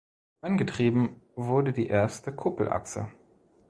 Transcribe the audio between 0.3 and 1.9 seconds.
Angetrieben wurde die